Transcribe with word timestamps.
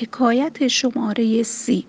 حکایت 0.00 0.68
شماره 0.68 1.42
سی. 1.42 1.86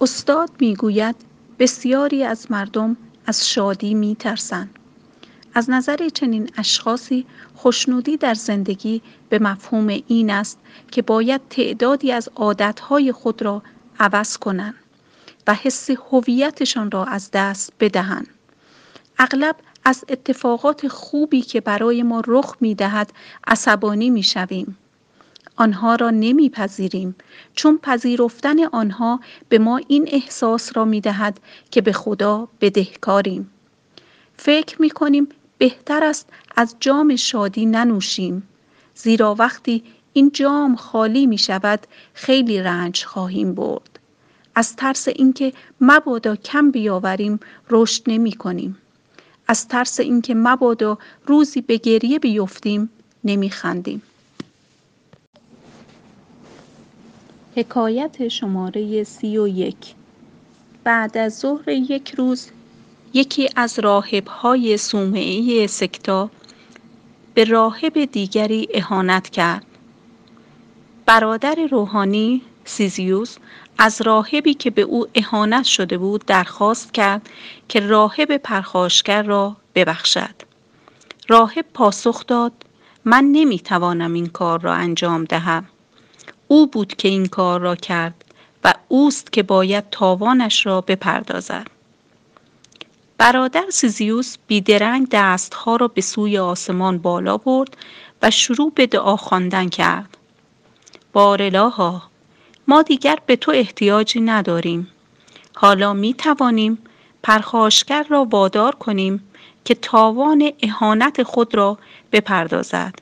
استاد 0.00 0.50
می‌گوید 0.60 1.16
بسیاری 1.58 2.24
از 2.24 2.50
مردم 2.50 2.96
از 3.26 3.48
شادی 3.48 3.94
میترسند. 3.94 4.78
از 5.54 5.70
نظر 5.70 6.08
چنین 6.08 6.50
اشخاصی 6.56 7.26
خوشنودی 7.54 8.16
در 8.16 8.34
زندگی 8.34 9.02
به 9.28 9.38
مفهوم 9.38 9.88
این 10.08 10.30
است 10.30 10.58
که 10.90 11.02
باید 11.02 11.40
تعدادی 11.50 12.12
از 12.12 12.28
عادتهای 12.36 13.12
خود 13.12 13.42
را 13.42 13.62
عوض 14.00 14.36
کنند 14.36 14.74
و 15.46 15.54
حس 15.54 15.90
هویتشان 15.90 16.90
را 16.90 17.04
از 17.04 17.30
دست 17.30 17.72
بدهند. 17.80 18.28
اغلب 19.18 19.56
از 19.84 20.04
اتفاقات 20.08 20.88
خوبی 20.88 21.42
که 21.42 21.60
برای 21.60 22.02
ما 22.02 22.22
رخ 22.26 22.56
می‌دهد 22.60 23.12
عصبانی 23.46 24.10
می‌شویم. 24.10 24.76
آنها 25.58 25.94
را 25.94 26.10
نمیپذیریم 26.10 27.14
چون 27.54 27.78
پذیرفتن 27.78 28.64
آنها 28.64 29.20
به 29.48 29.58
ما 29.58 29.80
این 29.88 30.08
احساس 30.12 30.76
را 30.76 30.84
می‌دهد 30.84 31.40
که 31.70 31.80
به 31.80 31.92
خدا 31.92 32.48
بدهکاریم. 32.60 33.50
فکر 34.36 34.82
می‌کنیم 34.82 35.28
بهتر 35.58 36.04
است 36.04 36.28
از 36.56 36.76
جام 36.80 37.16
شادی 37.16 37.66
ننوشیم 37.66 38.48
زیرا 38.94 39.34
وقتی 39.38 39.82
این 40.12 40.30
جام 40.32 40.76
خالی 40.76 41.26
می 41.26 41.38
شود 41.38 41.86
خیلی 42.14 42.62
رنج 42.62 43.04
خواهیم 43.04 43.54
برد. 43.54 43.98
از 44.54 44.76
ترس 44.76 45.08
اینکه 45.08 45.52
مبادا 45.80 46.36
کم 46.36 46.70
بیاوریم 46.70 47.40
رشد 47.70 48.02
نمی 48.06 48.32
کنیم 48.32 48.78
از 49.48 49.68
ترس 49.68 50.00
اینکه 50.00 50.34
مبادا 50.34 50.98
روزی 51.26 51.60
به 51.60 51.76
گریه 51.76 52.18
بیفتیم 52.18 52.90
نمی 53.24 53.50
خندیم 53.50 54.02
حکایت 57.58 58.28
شماره 58.28 59.04
سی 59.04 59.38
و 59.38 59.48
یک. 59.48 59.94
بعد 60.84 61.18
از 61.18 61.38
ظهر 61.38 61.68
یک 61.68 62.14
روز 62.18 62.50
یکی 63.14 63.48
از 63.56 63.78
راهبهای 63.78 64.76
صومعه 64.76 65.66
سکتا 65.66 66.30
به 67.34 67.44
راهب 67.44 68.04
دیگری 68.04 68.68
اهانت 68.74 69.30
کرد. 69.30 69.66
برادر 71.06 71.54
روحانی 71.70 72.42
سیزیوس 72.64 73.36
از 73.78 74.02
راهبی 74.02 74.54
که 74.54 74.70
به 74.70 74.82
او 74.82 75.06
اهانت 75.14 75.64
شده 75.64 75.98
بود 75.98 76.26
درخواست 76.26 76.94
کرد 76.94 77.28
که 77.68 77.80
راهب 77.80 78.36
پرخاشگر 78.36 79.22
را 79.22 79.56
ببخشد. 79.74 80.34
راهب 81.28 81.64
پاسخ 81.74 82.26
داد 82.26 82.52
من 83.04 83.24
نمی‌توانم 83.24 84.12
این 84.14 84.26
کار 84.26 84.60
را 84.60 84.74
انجام 84.74 85.24
دهم. 85.24 85.64
او 86.48 86.66
بود 86.66 86.94
که 86.94 87.08
این 87.08 87.26
کار 87.26 87.60
را 87.60 87.76
کرد 87.76 88.24
و 88.64 88.74
اوست 88.88 89.32
که 89.32 89.42
باید 89.42 89.90
تاوانش 89.90 90.66
را 90.66 90.80
بپردازد. 90.80 91.66
برادر 93.18 93.64
سیزیوس 93.70 94.36
بیدرنگ 94.46 95.08
دستها 95.10 95.76
را 95.76 95.88
به 95.88 96.00
سوی 96.00 96.38
آسمان 96.38 96.98
بالا 96.98 97.36
برد 97.36 97.76
و 98.22 98.30
شروع 98.30 98.72
به 98.74 98.86
دعا 98.86 99.16
خواندن 99.16 99.68
کرد. 99.68 100.16
بارالها 101.12 102.02
ما 102.68 102.82
دیگر 102.82 103.18
به 103.26 103.36
تو 103.36 103.52
احتیاجی 103.52 104.20
نداریم. 104.20 104.88
حالا 105.54 105.92
می 105.92 106.14
توانیم 106.14 106.78
پرخاشگر 107.22 108.06
را 108.08 108.24
وادار 108.24 108.74
کنیم 108.74 109.28
که 109.64 109.74
تاوان 109.74 110.52
اهانت 110.62 111.22
خود 111.22 111.54
را 111.54 111.78
بپردازد. 112.12 112.94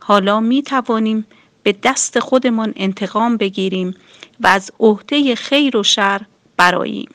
حالا 0.00 0.40
می 0.40 0.62
توانیم 0.62 1.26
به 1.62 1.76
دست 1.82 2.20
خودمان 2.20 2.72
انتقام 2.76 3.36
بگیریم 3.36 3.94
و 4.40 4.46
از 4.46 4.70
عهده 4.80 5.34
خیر 5.34 5.76
و 5.76 5.82
شر 5.82 6.20
براییم 6.56 7.08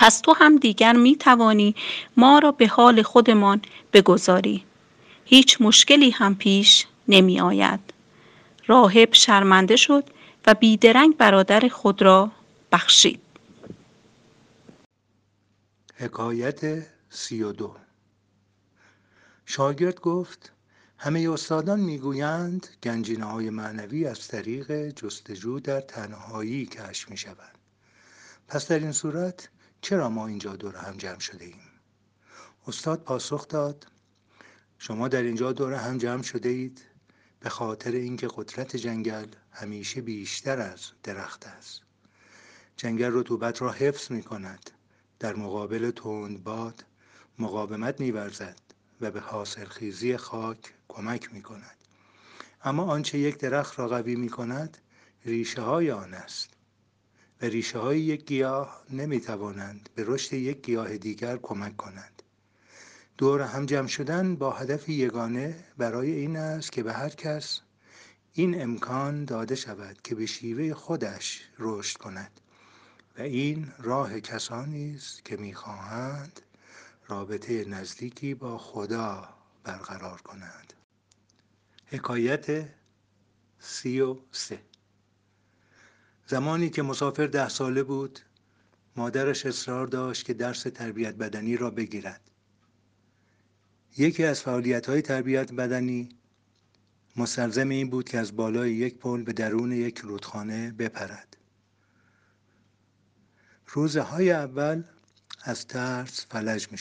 پس 0.00 0.20
تو 0.20 0.32
هم 0.32 0.56
دیگر 0.56 0.92
می 0.92 1.16
توانی 1.16 1.74
ما 2.16 2.38
را 2.38 2.52
به 2.52 2.66
حال 2.66 3.02
خودمان 3.02 3.62
بگذاری. 3.92 4.64
هیچ 5.24 5.60
مشکلی 5.60 6.10
هم 6.10 6.34
پیش 6.36 6.86
نمی 7.08 7.40
آید 7.40 7.80
راهب 8.66 9.12
شرمنده 9.12 9.76
شد 9.76 10.04
و 10.46 10.54
بیدرنگ 10.54 11.16
برادر 11.16 11.68
خود 11.68 12.02
را 12.02 12.30
بخشید. 12.72 13.20
حکایت 15.94 16.86
سی 17.10 17.42
و 17.42 17.52
دو. 17.52 17.76
شاگرد 19.46 20.00
گفت 20.00 20.52
همه 21.02 21.30
استادان 21.30 21.80
می‌گویند 21.80 22.66
گنجینه 22.82 23.24
های 23.24 23.50
معنوی 23.50 24.06
از 24.06 24.28
طریق 24.28 24.88
جستجو 24.88 25.60
در 25.60 25.80
تنهایی 25.80 26.66
کشف 26.66 27.10
می 27.10 27.16
شوند. 27.16 27.58
پس 28.48 28.68
در 28.68 28.78
این 28.78 28.92
صورت 28.92 29.48
چرا 29.80 30.08
ما 30.08 30.26
اینجا 30.26 30.56
دور 30.56 30.76
هم 30.76 30.96
جمع 30.96 31.18
شده 31.18 31.44
ایم؟ 31.44 31.60
استاد 32.66 33.02
پاسخ 33.02 33.48
داد 33.48 33.86
شما 34.78 35.08
در 35.08 35.22
اینجا 35.22 35.52
دور 35.52 35.72
هم 35.74 35.98
جمع 35.98 36.22
شده 36.22 36.48
اید 36.48 36.82
به 37.40 37.48
خاطر 37.48 37.90
اینکه 37.90 38.28
قدرت 38.34 38.76
جنگل 38.76 39.26
همیشه 39.50 40.00
بیشتر 40.00 40.58
از 40.58 40.80
درخت 41.02 41.46
است 41.46 41.80
جنگل 42.76 43.10
رطوبت 43.12 43.62
را 43.62 43.72
حفظ 43.72 44.10
می 44.10 44.22
کند 44.22 44.70
در 45.18 45.34
مقابل 45.34 45.90
تند 45.90 46.44
باد 46.44 46.84
مقاومت 47.38 48.00
می 48.00 48.10
ورزد 48.10 48.69
و 49.00 49.10
به 49.10 49.20
حاصلخیزی 49.20 50.16
خاک 50.16 50.74
کمک 50.88 51.32
می 51.32 51.42
کند 51.42 51.76
اما 52.64 52.84
آنچه 52.84 53.18
یک 53.18 53.38
درخت 53.38 53.78
را 53.78 53.88
قوی 53.88 54.16
می 54.16 54.28
کند 54.28 54.78
ریشه 55.24 55.62
های 55.62 55.90
آن 55.90 56.14
است 56.14 56.50
و 57.42 57.46
ریشه 57.46 57.78
های 57.78 58.00
یک 58.00 58.24
گیاه 58.24 58.84
نمی 58.90 59.20
توانند 59.20 59.88
به 59.94 60.04
رشد 60.06 60.32
یک 60.32 60.62
گیاه 60.62 60.96
دیگر 60.96 61.36
کمک 61.36 61.76
کنند. 61.76 62.22
دور 63.18 63.42
هم 63.42 63.66
جمع 63.66 63.86
شدن 63.86 64.36
با 64.36 64.50
هدف 64.50 64.88
یگانه 64.88 65.64
برای 65.78 66.10
این 66.10 66.36
است 66.36 66.72
که 66.72 66.82
به 66.82 66.92
هر 66.92 67.08
کس 67.08 67.60
این 68.32 68.62
امکان 68.62 69.24
داده 69.24 69.54
شود 69.54 70.02
که 70.02 70.14
به 70.14 70.26
شیوه 70.26 70.74
خودش 70.74 71.48
رشد 71.58 71.96
کند 71.96 72.40
و 73.18 73.22
این 73.22 73.72
راه 73.78 74.20
کسانی 74.20 74.94
است 74.94 75.24
که 75.24 75.36
می‌خواهند 75.36 76.40
رابطه 77.10 77.64
نزدیکی 77.64 78.34
با 78.34 78.58
خدا 78.58 79.28
برقرار 79.64 80.20
کنند. 80.20 80.72
حکایت 81.86 82.68
سی 83.58 84.14
سه. 84.32 84.62
زمانی 86.26 86.70
که 86.70 86.82
مسافر 86.82 87.26
ده 87.26 87.48
ساله 87.48 87.82
بود 87.82 88.20
مادرش 88.96 89.46
اصرار 89.46 89.86
داشت 89.86 90.26
که 90.26 90.34
درس 90.34 90.62
تربیت 90.62 91.14
بدنی 91.14 91.56
را 91.56 91.70
بگیرد. 91.70 92.20
یکی 93.96 94.24
از 94.24 94.40
فعالیت 94.40 94.88
های 94.88 95.02
تربیت 95.02 95.52
بدنی 95.52 96.08
مستلزم 97.16 97.68
این 97.68 97.90
بود 97.90 98.08
که 98.08 98.18
از 98.18 98.36
بالای 98.36 98.72
یک 98.72 98.98
پل 98.98 99.22
به 99.22 99.32
درون 99.32 99.72
یک 99.72 99.98
رودخانه 99.98 100.70
بپرد. 100.70 101.36
روزهای 103.66 104.30
اول 104.30 104.82
از 105.42 105.66
ترس 105.66 106.26
فلج 106.26 106.72
می 106.72 106.78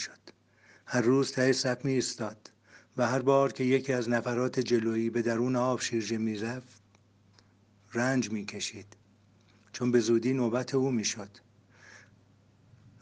هر 0.92 1.02
روز 1.02 1.32
ته 1.32 1.54
صف 1.54 1.86
می 1.86 1.92
ایستاد 1.92 2.52
و 2.98 3.08
هر 3.08 3.20
بار 3.20 3.52
که 3.52 3.64
یکی 3.64 3.94
از 3.94 4.10
نفرات 4.10 4.60
جلویی 4.60 5.10
به 5.10 5.22
درون 5.22 5.56
آب 5.56 5.82
شیرجه 5.82 6.18
می 6.18 6.38
رفت 6.38 6.82
رنج 7.94 8.32
می 8.32 8.46
کشید 8.46 8.98
چون 9.74 9.92
به 9.92 10.00
زودی 10.00 10.34
نوبت 10.34 10.76
او 10.76 10.92
می 10.92 11.06
شد 11.06 11.30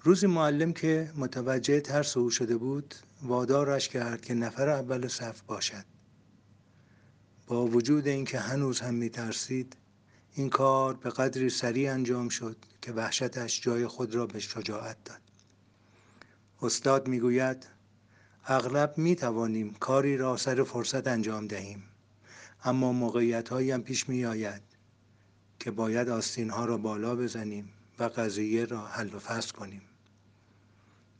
روزی 0.03 0.27
معلم 0.27 0.73
که 0.73 1.11
متوجه 1.15 1.79
ترس 1.81 2.17
او 2.17 2.29
شده 2.29 2.57
بود 2.57 2.95
وادارش 3.21 3.89
کرد 3.89 4.21
که 4.21 4.33
نفر 4.33 4.69
اول 4.69 5.07
صف 5.07 5.41
باشد. 5.41 5.85
با 7.47 7.65
وجود 7.65 8.07
اینکه 8.07 8.39
هنوز 8.39 8.79
هم 8.79 8.93
می 8.93 9.09
ترسید 9.09 9.75
این 10.33 10.49
کار 10.49 10.93
به 10.93 11.09
قدری 11.09 11.49
سریع 11.49 11.93
انجام 11.93 12.29
شد 12.29 12.57
که 12.81 12.91
وحشتش 12.91 13.61
جای 13.61 13.87
خود 13.87 14.15
را 14.15 14.25
به 14.25 14.39
شجاعت 14.39 14.97
داد. 15.05 15.21
استاد 16.61 17.07
می‌گوید 17.07 17.76
اغلب 18.49 18.97
می 18.97 19.15
توانیم 19.15 19.73
کاری 19.73 20.17
را 20.17 20.37
سر 20.37 20.63
فرصت 20.63 21.07
انجام 21.07 21.47
دهیم. 21.47 21.83
اما 22.63 22.91
موقعیت 22.91 23.49
هایی 23.49 23.71
هم 23.71 23.83
پیش 23.83 24.09
می 24.09 24.25
آید 24.25 24.61
که 25.59 25.71
باید 25.71 26.09
آستین 26.09 26.49
ها 26.49 26.65
را 26.65 26.77
بالا 26.77 27.15
بزنیم 27.15 27.73
و 27.99 28.03
قضیه 28.03 28.65
را 28.65 28.85
حل 28.85 29.13
و 29.13 29.19
فصل 29.19 29.51
کنیم. 29.51 29.81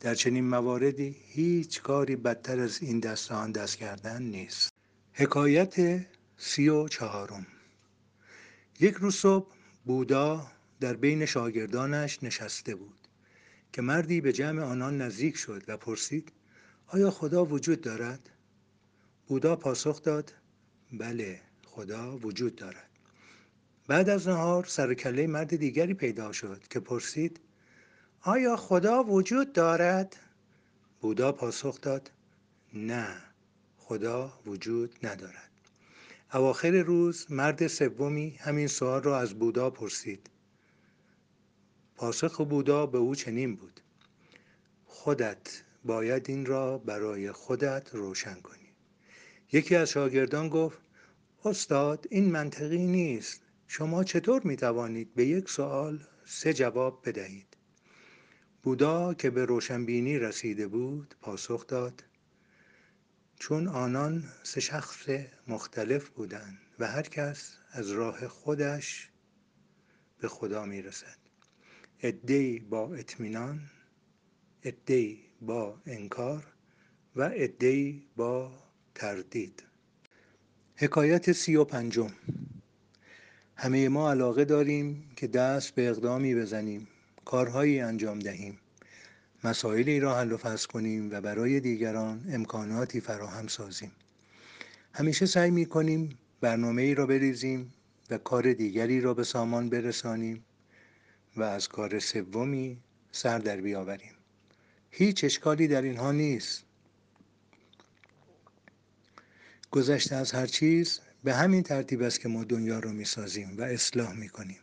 در 0.00 0.14
چنین 0.14 0.48
مواردی 0.48 1.16
هیچ 1.28 1.82
کاری 1.82 2.16
بدتر 2.16 2.60
از 2.60 2.82
این 2.82 3.00
دست 3.00 3.32
آن 3.32 3.52
دست 3.52 3.76
کردن 3.76 4.22
نیست. 4.22 4.72
حکایت 5.12 6.06
سی 6.36 6.68
و 6.68 6.88
چهارم. 6.88 7.46
یک 8.80 8.94
روز 8.94 9.14
صبح 9.14 9.54
بودا 9.84 10.46
در 10.80 10.94
بین 10.94 11.26
شاگردانش 11.26 12.22
نشسته 12.22 12.74
بود 12.74 13.08
که 13.72 13.82
مردی 13.82 14.20
به 14.20 14.32
جمع 14.32 14.62
آنان 14.62 15.02
نزدیک 15.02 15.36
شد 15.36 15.62
و 15.68 15.76
پرسید 15.76 16.32
آیا 16.90 17.10
خدا 17.10 17.44
وجود 17.44 17.80
دارد؟ 17.80 18.30
بودا 19.26 19.56
پاسخ 19.56 20.02
داد 20.02 20.34
بله 20.92 21.40
خدا 21.66 22.18
وجود 22.18 22.56
دارد 22.56 22.88
بعد 23.86 24.08
از 24.08 24.28
نهار 24.28 24.64
سر 24.64 24.94
کله 24.94 25.26
مرد 25.26 25.56
دیگری 25.56 25.94
پیدا 25.94 26.32
شد 26.32 26.68
که 26.70 26.80
پرسید 26.80 27.40
آیا 28.22 28.56
خدا 28.56 29.04
وجود 29.04 29.52
دارد؟ 29.52 30.16
بودا 31.00 31.32
پاسخ 31.32 31.80
داد 31.80 32.10
نه 32.74 33.16
خدا 33.76 34.40
وجود 34.46 35.06
ندارد 35.06 35.50
اواخر 36.34 36.70
روز 36.70 37.26
مرد 37.30 37.66
سومی 37.66 38.30
همین 38.40 38.66
سوال 38.66 39.02
را 39.02 39.18
از 39.18 39.34
بودا 39.34 39.70
پرسید 39.70 40.30
پاسخ 41.96 42.40
بودا 42.40 42.86
به 42.86 42.98
او 42.98 43.14
چنین 43.14 43.56
بود 43.56 43.80
خودت 44.86 45.62
باید 45.84 46.30
این 46.30 46.46
را 46.46 46.78
برای 46.78 47.32
خودت 47.32 47.94
روشن 47.94 48.40
کنی. 48.40 48.72
یکی 49.52 49.76
از 49.76 49.90
شاگردان 49.90 50.48
گفت 50.48 50.78
استاد 51.44 52.06
این 52.10 52.30
منطقی 52.30 52.86
نیست. 52.86 53.42
شما 53.66 54.04
چطور 54.04 54.42
می 54.44 54.56
توانید 54.56 55.14
به 55.14 55.26
یک 55.26 55.50
سوال 55.50 56.06
سه 56.24 56.52
جواب 56.52 57.02
بدهید؟ 57.08 57.56
بودا 58.62 59.14
که 59.14 59.30
به 59.30 59.44
روشنبینی 59.44 60.18
رسیده 60.18 60.68
بود 60.68 61.14
پاسخ 61.20 61.66
داد 61.66 62.04
چون 63.36 63.68
آنان 63.68 64.24
سه 64.42 64.60
شخص 64.60 65.08
مختلف 65.46 66.08
بودند 66.08 66.58
و 66.78 66.86
هر 66.86 67.02
کس 67.02 67.56
از 67.70 67.90
راه 67.90 68.28
خودش 68.28 69.10
به 70.18 70.28
خدا 70.28 70.64
می 70.64 70.82
رسد 70.82 71.18
ادهی 72.00 72.58
با 72.58 72.94
اطمینان 72.94 73.70
ادهی 74.62 75.27
با 75.40 75.78
انکار 75.86 76.46
و 77.16 77.30
ادهی 77.34 78.02
با 78.16 78.52
تردید. 78.94 79.62
حکایت 80.76 81.32
سی 81.32 81.56
و 81.56 81.64
پنجم. 81.64 82.10
همه 83.56 83.88
ما 83.88 84.10
علاقه 84.10 84.44
داریم 84.44 85.10
که 85.16 85.26
دست 85.26 85.74
به 85.74 85.88
اقدامی 85.88 86.34
بزنیم 86.34 86.88
کارهایی 87.24 87.80
انجام 87.80 88.18
دهیم 88.18 88.58
مسائلی 89.44 90.00
را 90.00 90.16
حل 90.16 90.32
و 90.32 90.36
فصل 90.36 90.66
کنیم 90.66 91.10
و 91.12 91.20
برای 91.20 91.60
دیگران 91.60 92.24
امکاناتی 92.30 93.00
فراهم 93.00 93.46
سازیم. 93.46 93.92
همیشه 94.92 95.26
سعی 95.26 95.50
می 95.50 95.66
کنیم 95.66 96.18
برنامه 96.40 96.82
ای 96.82 96.94
را 96.94 97.06
بریزیم 97.06 97.72
و 98.10 98.18
کار 98.18 98.52
دیگری 98.52 99.00
را 99.00 99.14
به 99.14 99.24
سامان 99.24 99.70
برسانیم 99.70 100.44
و 101.36 101.42
از 101.42 101.68
کار 101.68 101.98
سومی 101.98 102.78
سر 103.12 103.38
در 103.38 103.56
بیاوریم. 103.56 104.17
هیچ 104.90 105.24
اشکالی 105.24 105.68
در 105.68 105.82
اینها 105.82 106.12
نیست. 106.12 106.64
گذشته 109.70 110.16
از 110.16 110.32
هر 110.32 110.46
چیز 110.46 111.00
به 111.24 111.34
همین 111.34 111.62
ترتیب 111.62 112.02
است 112.02 112.20
که 112.20 112.28
ما 112.28 112.44
دنیا 112.44 112.78
رو 112.78 112.92
می‌سازیم 112.92 113.58
و 113.58 113.62
اصلاح 113.62 114.12
می‌کنیم. 114.12 114.58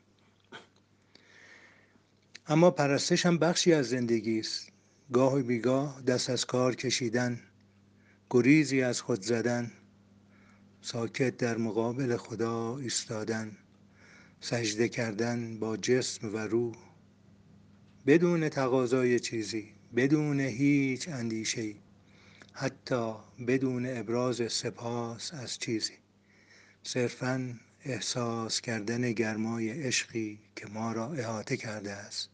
اما 2.47 2.71
پرستش 2.71 3.25
هم 3.25 3.37
بخشی 3.37 3.73
از 3.73 3.89
زندگی 3.89 4.39
است. 4.39 4.67
گاه 5.13 5.39
و 5.39 5.43
بیگاه 5.43 6.01
دست 6.01 6.29
از 6.29 6.45
کار 6.45 6.75
کشیدن 6.75 7.39
گریزی 8.29 8.81
از 8.81 9.01
خود 9.01 9.21
زدن 9.21 9.71
ساکت 10.81 11.37
در 11.37 11.57
مقابل 11.57 12.17
خدا 12.17 12.77
ایستادن 12.77 13.57
سجده 14.41 14.89
کردن 14.89 15.59
با 15.59 15.77
جسم 15.77 16.33
و 16.33 16.37
روح 16.37 16.75
بدون 18.07 18.49
تقاضای 18.49 19.19
چیزی. 19.19 19.74
بدون 19.95 20.39
هیچ 20.39 21.09
اندیشه 21.09 21.73
حتی 22.53 23.15
بدون 23.47 23.97
ابراز 23.97 24.51
سپاس 24.51 25.33
از 25.33 25.59
چیزی. 25.59 25.93
صرفا 26.83 27.59
احساس 27.85 28.61
کردن 28.61 29.11
گرمای 29.11 29.69
عشقی 29.69 30.39
که 30.55 30.67
ما 30.67 30.91
را 30.91 31.13
احاطه 31.13 31.57
کرده 31.57 31.91
است. 31.91 32.29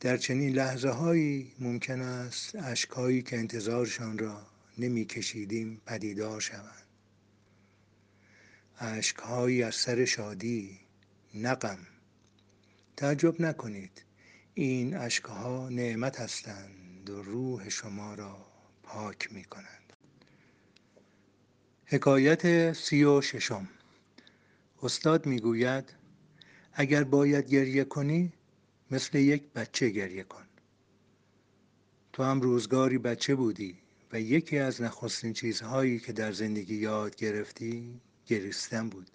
در 0.00 0.16
چنین 0.16 0.52
لحظه 0.52 0.88
هایی 0.88 1.52
ممکن 1.58 2.00
است 2.00 2.56
اشکهایی 2.56 3.22
که 3.22 3.38
انتظارشان 3.38 4.18
را 4.18 4.46
نمی 4.78 5.04
کشیدیم 5.04 5.80
پدیدار 5.86 6.40
شوند. 6.40 6.86
اشکهایی 8.78 9.62
از 9.62 9.74
سر 9.74 10.04
شادی 10.04 10.78
نقم 11.34 11.78
تعجب 12.96 13.40
نکنید. 13.40 14.02
این 14.58 14.96
اشکها 14.96 15.68
نعمت 15.68 16.20
هستند 16.20 17.10
و 17.10 17.22
روح 17.22 17.68
شما 17.68 18.14
را 18.14 18.46
پاک 18.82 19.32
می 19.32 19.44
کنند 19.44 19.92
حکایت 21.84 22.72
سی 22.72 23.04
و 23.04 23.20
ششم. 23.20 23.68
استاد 24.82 25.26
می‌گوید 25.26 25.94
اگر 26.72 27.04
باید 27.04 27.48
گریه 27.48 27.84
کنی 27.84 28.32
مثل 28.90 29.18
یک 29.18 29.42
بچه 29.52 29.88
گریه 29.88 30.24
کن. 30.24 30.46
تو 32.12 32.22
هم 32.22 32.40
روزگاری 32.40 32.98
بچه 32.98 33.34
بودی 33.34 33.78
و 34.12 34.20
یکی 34.20 34.58
از 34.58 34.82
نخستین 34.82 35.32
چیزهایی 35.32 35.98
که 35.98 36.12
در 36.12 36.32
زندگی 36.32 36.76
یاد 36.76 37.16
گرفتی 37.16 38.00
گریستن 38.26 38.88
بود. 38.88 39.10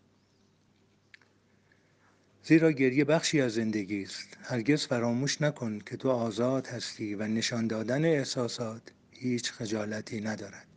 زیرا 2.43 2.71
گریه 2.71 3.05
بخشی 3.05 3.41
از 3.41 3.53
زندگی 3.53 4.03
است. 4.03 4.38
هرگز 4.43 4.85
فراموش 4.88 5.41
نکن 5.41 5.79
که 5.79 5.97
تو 5.97 6.09
آزاد 6.09 6.67
هستی 6.67 7.15
و 7.15 7.27
نشان 7.27 7.67
دادن 7.67 8.05
احساسات 8.05 8.81
هیچ 9.11 9.51
خجالتی 9.51 10.21
ندارد. 10.21 10.67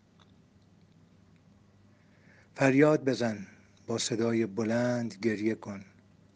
فریاد 2.55 3.05
بزن 3.05 3.47
با 3.87 3.99
صدای 3.99 4.47
بلند 4.47 5.15
گریه 5.23 5.55
کن. 5.55 5.85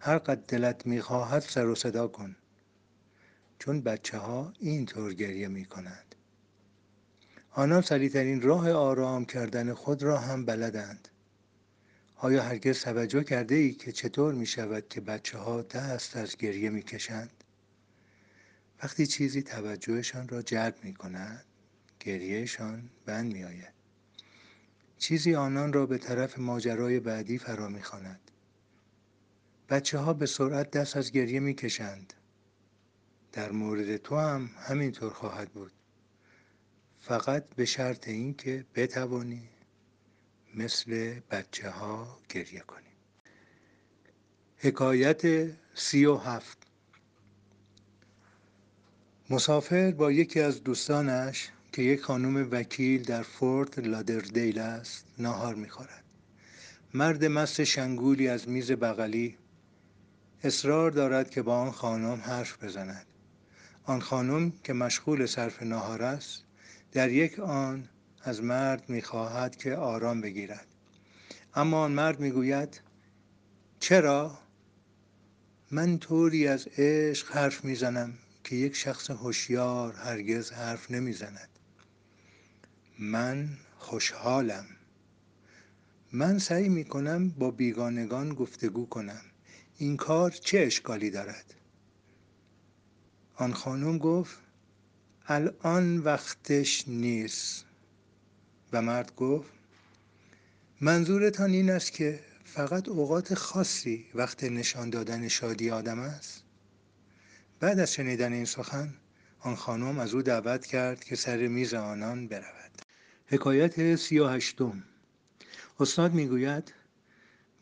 هر 0.01 0.19
قد 0.19 0.39
دلت 0.39 0.87
می‌خواهد 0.87 1.43
سر 1.43 1.67
و 1.67 1.75
صدا 1.75 2.09
کن. 2.09 2.37
چون 3.59 3.81
بچه 3.81 4.19
ها 4.19 4.53
اینطور 4.61 5.15
گریه 5.15 5.49
می 5.49 5.65
کنند 5.65 6.15
آنان 7.51 7.83
سریعترین 7.83 8.41
راه 8.41 8.73
آرام 8.73 9.25
کردن 9.25 9.75
خود 9.75 10.03
را 10.03 10.19
هم 10.19 10.45
بلدند. 10.45 11.09
آیا 12.21 12.43
هرگز 12.43 12.81
توجه 12.81 13.25
کرده 13.25 13.55
ای 13.55 13.73
که 13.73 13.93
چطور 13.93 14.35
می 14.35 14.47
شود 14.47 14.89
که 14.89 15.01
بچه 15.01 15.39
ها 15.39 15.63
دست 15.63 16.17
از 16.17 16.37
گریه 16.37 16.71
می 16.71 16.83
کشند؟ 16.83 17.45
وقتی 18.83 19.07
چیزی 19.07 19.43
توجهشان 19.43 20.29
را 20.29 20.43
جلب 20.43 20.77
می 20.83 20.95
کند 20.95 21.45
گریهشان 22.01 22.91
بند 23.07 23.33
می 23.33 23.45
آید. 23.45 23.73
چیزی 24.99 25.35
آنان 25.35 25.73
را 25.73 25.87
به 25.87 25.99
طرف 25.99 26.39
ماجرای 26.39 27.01
بعدی 27.01 27.39
فرا 27.39 27.69
می 27.69 27.83
خاند. 27.83 28.21
بچه 29.69 29.99
ها 29.99 30.13
به 30.13 30.27
سرعت 30.27 30.71
دست 30.71 30.97
از 30.97 31.13
گریه 31.13 31.41
می 31.41 31.55
کشند. 31.55 32.13
در 33.33 33.53
مورد 33.53 33.97
تو 33.97 34.17
هم 34.17 34.51
همینطور 34.59 35.11
خواهد 35.11 35.49
بود. 35.49 35.73
فقط 37.01 37.45
به 37.57 37.65
شرط 37.65 38.09
اینکه 38.09 38.65
بتوانی 38.75 39.49
مثل 40.59 41.21
بچه 41.31 41.71
ها 41.71 42.19
گریه 42.29 42.61
کنی 42.61 42.93
حکایت 44.57 45.51
سی 45.75 46.05
و 46.05 46.17
هفت. 46.17 46.59
مسافر 49.31 49.91
با 49.91 50.13
یکی 50.13 50.41
از 50.41 50.65
دوستانش 50.65 51.49
که 51.73 51.83
یک 51.83 52.01
خانم 52.01 52.49
وکیل 52.51 53.03
در 53.03 53.23
فورت 53.23 53.79
لادردیل 53.79 54.59
است 54.59 55.05
ناهار 55.19 55.55
می‌خورد. 55.55 56.05
مرد 56.95 57.25
مست 57.25 57.65
شنگولی 57.65 58.29
از 58.29 58.49
میز 58.49 58.73
بغلی 58.73 59.37
اصرار 60.45 60.91
دارد 60.91 61.31
که 61.31 61.43
با 61.43 61.59
آن 61.59 61.71
خانم 61.71 62.21
حرف 62.21 62.65
بزند. 62.65 63.07
آن 63.85 64.01
خانم 64.01 64.53
که 64.65 64.73
مشغول 64.73 65.27
صرف 65.27 65.63
ناهار 65.63 66.03
است 66.03 66.45
در 66.93 67.11
یک 67.11 67.39
آن 67.39 67.89
از 68.23 68.43
مرد 68.43 68.89
می‌خواهد 68.89 69.57
که 69.57 69.75
آرام 69.75 70.21
بگیرد. 70.21 70.67
اما 71.55 71.85
آن 71.85 71.93
مرد 71.93 72.21
می‌گوید 72.21 72.81
چرا؟ 73.81 74.39
من 75.71 75.99
طوری 75.99 76.49
از 76.49 76.69
عشق 76.79 77.33
حرف 77.33 77.65
می‌زنم 77.65 78.15
که 78.45 78.57
یک 78.57 78.77
شخص 78.77 79.11
هوشیار 79.11 79.95
هرگز 79.95 80.51
حرف 80.51 80.91
نمی‌زند. 80.91 81.49
من 82.99 83.49
خوشحالم. 83.79 84.67
من 86.13 86.39
سعی 86.39 86.69
می 86.69 86.85
کنم 86.85 87.29
با 87.29 87.51
بیگانگان 87.51 88.35
گفتگو 88.35 88.87
کنم. 88.87 89.23
این 89.79 89.97
کار 89.97 90.31
چه 90.31 90.59
اشکالی 90.59 91.11
دارد؟ 91.11 91.55
آن 93.37 93.53
خانم 93.53 93.99
گفت 93.99 94.39
الان 95.27 95.99
وقتش 95.99 96.89
نیست. 96.89 97.68
و 98.73 98.83
مرد 98.83 99.15
گفت 99.17 99.51
منظورتان 100.81 101.51
این 101.51 101.71
است 101.71 101.93
که 101.93 102.21
فقط 102.45 102.89
اوقات 102.89 103.35
خاصی 103.35 104.07
وقت 104.15 104.45
نشان 104.45 104.91
دادن 104.91 105.29
شادی 105.29 105.71
آدم 105.71 105.99
است؟ 105.99 106.45
بعد 107.61 107.79
از 107.79 107.93
شنیدن 107.93 108.33
این 108.33 108.45
سخن 108.45 108.95
آن 109.41 109.55
خانم 109.55 109.99
از 109.99 110.15
او 110.15 110.23
دعوت 110.23 110.67
کرد 110.67 111.05
که 111.05 111.17
سر 111.17 111.47
میز 111.47 111.75
آنان 111.75 112.29
برود. 112.29 112.71
حکایت 113.27 113.97
سی 113.97 114.19
و 114.19 114.27
هشتم. 114.29 114.83
استاد 115.81 116.13
می‌گوید 116.15 116.75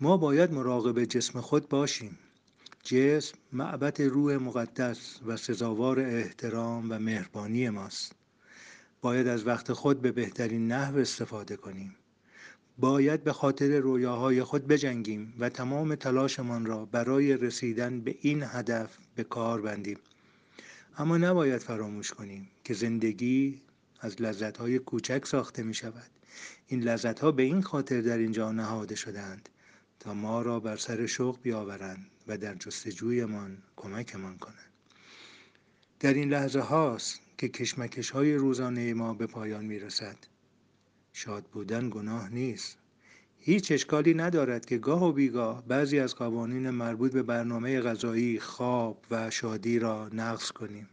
ما 0.00 0.16
باید 0.16 0.52
مراقب 0.52 1.04
جسم 1.04 1.40
خود 1.40 1.68
باشیم. 1.68 2.18
جسم 2.82 3.38
معبد 3.52 4.02
روح 4.02 4.36
مقدس 4.36 5.20
و 5.26 5.36
سزاوار 5.36 6.00
احترام 6.00 6.90
و 6.90 6.98
مهربانی 6.98 7.68
ماست. 7.68 8.12
باید 9.06 9.26
از 9.26 9.46
وقت 9.46 9.72
خود 9.72 10.02
به 10.02 10.12
بهترین 10.12 10.72
نحو 10.72 10.96
استفاده 10.98 11.56
کنیم. 11.56 11.96
باید 12.78 13.24
به 13.24 13.32
خاطر 13.32 13.78
رویاهای 13.78 14.42
خود 14.42 14.66
بجنگیم 14.66 15.34
و 15.38 15.48
تمام 15.48 15.94
تلاشمان 15.94 16.66
را 16.66 16.84
برای 16.84 17.36
رسیدن 17.36 18.00
به 18.00 18.16
این 18.20 18.42
هدف 18.46 18.98
به 19.14 19.24
کار 19.24 19.60
بندیم. 19.60 19.98
اما 20.98 21.18
نباید 21.18 21.62
فراموش 21.62 22.12
کنیم 22.12 22.48
که 22.64 22.74
زندگی 22.74 23.62
از 24.00 24.22
لذتهای 24.22 24.78
کوچک 24.78 25.26
ساخته 25.26 25.62
می 25.62 25.74
شود 25.74 26.10
این 26.66 26.82
لذتها 26.82 27.32
به 27.32 27.42
این 27.42 27.62
خاطر 27.62 28.00
در 28.00 28.18
اینجا 28.18 28.52
نهاده 28.52 28.94
شدند 28.94 29.48
تا 30.00 30.14
ما 30.14 30.42
را 30.42 30.60
بر 30.60 30.76
سر 30.76 31.06
شوق 31.06 31.38
بیاورند 31.42 32.06
و 32.26 32.38
در 32.38 32.54
جستجویمان 32.54 33.58
کمکمان 33.76 34.38
کنند. 34.38 34.72
در 36.00 36.14
این 36.14 36.28
لحظه 36.28 36.60
هاست 36.60 37.25
که 37.38 37.48
کشمکش 37.48 38.10
های 38.10 38.34
روزانه 38.34 38.94
ما 38.94 39.14
به 39.14 39.26
پایان 39.26 39.64
می 39.64 39.78
رسد 39.78 40.16
شاد 41.12 41.44
بودن 41.44 41.90
گناه 41.90 42.28
نیست 42.28 42.78
هیچ 43.38 43.72
اشکالی 43.72 44.14
ندارد 44.14 44.66
که 44.66 44.78
گاه 44.78 45.04
و 45.04 45.12
بیگاه 45.12 45.66
بعضی 45.66 45.98
از 45.98 46.14
قوانین 46.14 46.70
مربوط 46.70 47.12
به 47.12 47.22
برنامه 47.22 47.80
غذایی، 47.80 48.40
خواب 48.40 49.04
و 49.10 49.30
شادی 49.30 49.78
را 49.78 50.08
نقض 50.08 50.50
کنیم. 50.50 50.88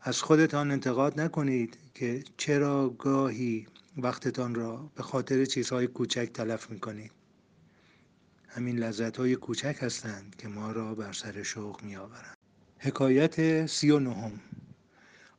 از 0.00 0.22
خودتان 0.22 0.70
انتقاد 0.70 1.20
نکنید 1.20 1.78
که 1.94 2.24
چرا 2.36 2.88
گاهی 2.88 3.66
وقتتان 3.96 4.54
را 4.54 4.90
به 4.94 5.02
خاطر 5.02 5.44
چیزهای 5.44 5.86
کوچک 5.86 6.30
تلف 6.34 6.70
می 6.70 6.80
کنید. 6.80 7.12
همین 8.48 8.78
لذت 8.78 9.16
های 9.16 9.36
کوچک 9.36 9.76
هستند 9.80 10.36
که 10.38 10.48
ما 10.48 10.72
را 10.72 10.94
بر 10.94 11.12
سر 11.12 11.42
شوق 11.42 11.82
می 11.82 11.96
آورند. 11.96 12.36
حکایت 12.78 13.66
سی 13.66 13.90
و 13.90 13.98
نهم 13.98 14.40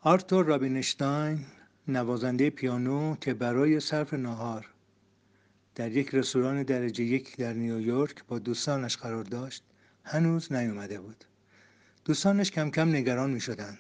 آرتور 0.03 0.46
رابینشتاین 0.46 1.46
نوازنده 1.88 2.50
پیانو 2.50 3.15
که 3.15 3.34
برای 3.34 3.79
صرف 3.79 4.13
نهار 4.13 4.70
در 5.75 5.91
یک 5.91 6.15
رستوران 6.15 6.63
درجه 6.63 7.03
یک 7.03 7.38
در 7.38 7.53
نیویورک 7.53 8.24
با 8.27 8.39
دوستانش 8.39 8.98
قرار 8.98 9.24
داشت 9.24 9.63
هنوز 10.03 10.51
نیومده 10.51 11.00
بود. 11.00 11.25
دوستانش 12.05 12.51
کم 12.51 12.70
کم 12.70 12.89
نگران 12.89 13.31
می 13.31 13.41
شدند 13.41 13.77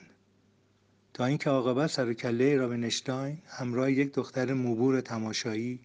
تا 1.13 1.25
اینکه 1.25 1.49
عاقبت 1.49 1.87
سر 1.87 2.13
کله 2.13 2.57
رابینشتاین 2.57 3.37
همراه 3.47 3.91
یک 3.91 4.13
دختر 4.13 4.53
مبور 4.53 5.01
تماشایی 5.01 5.79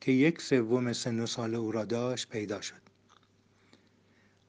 که 0.00 0.12
یک 0.12 0.40
سوم 0.42 0.92
سن 0.92 1.20
و 1.20 1.26
سال 1.26 1.54
او 1.54 1.72
را 1.72 1.84
داشت 1.84 2.28
پیدا 2.28 2.60
شد. 2.60 2.91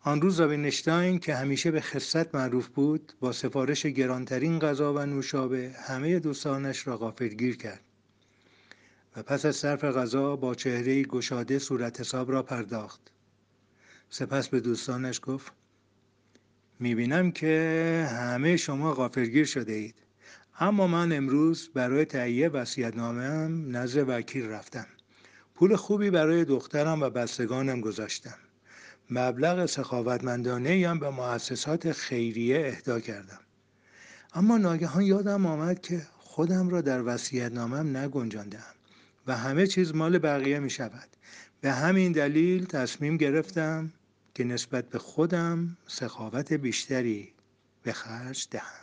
آن 0.06 0.22
روز 0.22 0.40
رابینشتاین 0.40 1.20
که 1.20 1.36
همیشه 1.36 1.72
به 1.72 1.82
خصت 1.82 2.36
معروف 2.36 2.68
بود 2.68 3.14
با 3.20 3.32
سفارش 3.32 3.86
گرانترین 3.86 4.60
غذا 4.60 4.94
و 4.94 5.00
نوشابه 5.00 5.76
همه 5.88 6.20
دوستانش 6.20 6.88
را 6.88 6.98
غافلگیر 6.98 7.58
کرد. 7.58 7.82
و 9.16 9.24
پس 9.24 9.46
از 9.46 9.56
صرف 9.56 9.84
غذا 9.84 10.36
با 10.36 10.56
چهره 10.56 11.04
گشاده 11.04 11.60
صورت 11.60 12.00
حساب 12.00 12.32
را 12.32 12.44
پرداخت. 12.44 13.02
سپس 14.10 14.50
به 14.50 14.60
دوستانش 14.60 15.20
گفت 15.24 15.52
می‌بینم 16.80 17.32
که 17.32 18.08
همه 18.12 18.58
شما 18.58 18.94
غافلگیر 18.94 19.46
شده 19.46 19.74
اید. 19.74 19.96
اما 20.60 20.88
من 20.88 21.12
امروز 21.12 21.70
برای 21.74 22.06
تهیه 22.06 22.50
وصیت‌نامه‌ام 22.50 23.78
نزد 23.78 24.10
وکیل 24.10 24.46
رفتم. 24.46 24.88
پول 25.56 25.76
خوبی 25.76 26.10
برای 26.10 26.46
دخترم 26.46 27.02
و 27.02 27.10
بستگانم 27.10 27.82
گذاشتم. 27.82 28.38
مبلغ 29.16 29.66
سخاوتمندانه 29.66 30.90
هم 30.90 31.00
به 31.00 31.10
مؤسسات 31.10 31.92
خیریه 31.92 32.68
اهدا 32.68 33.00
کردم. 33.00 33.40
اما 34.34 34.58
ناگهان 34.58 35.04
یادم 35.04 35.46
آمد 35.46 35.82
که 35.82 36.02
خودم 36.18 36.70
را 36.70 36.82
در 36.82 37.04
وسیعت 37.06 37.52
نامم 37.52 37.98
نگنجاندم 37.98 38.74
و 39.28 39.38
همه 39.38 39.68
چیز 39.68 39.96
مال 39.96 40.18
بقیه 40.18 40.60
می 40.60 40.70
شود 40.70 41.10
به 41.62 41.72
همین 41.72 42.12
دلیل 42.12 42.66
تصمیم 42.66 43.18
گرفتم 43.18 43.92
که 44.34 44.44
نسبت 44.44 44.90
به 44.90 45.00
خودم 45.00 45.78
سخاوت 45.88 46.54
بیشتری 46.54 47.34
به 47.84 47.94
خرج 47.94 48.48
دهم. 48.52 48.83